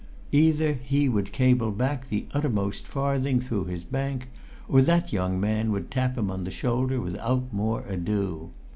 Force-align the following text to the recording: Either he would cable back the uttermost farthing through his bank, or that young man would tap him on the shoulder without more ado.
Either 0.31 0.73
he 0.73 1.07
would 1.07 1.31
cable 1.31 1.69
back 1.69 2.09
the 2.09 2.25
uttermost 2.33 2.87
farthing 2.87 3.39
through 3.39 3.65
his 3.65 3.83
bank, 3.83 4.29
or 4.67 4.81
that 4.81 5.13
young 5.13 5.39
man 5.39 5.71
would 5.71 5.91
tap 5.91 6.17
him 6.17 6.31
on 6.31 6.43
the 6.43 6.49
shoulder 6.49 6.99
without 6.99 7.53
more 7.53 7.83
ado. 7.85 8.49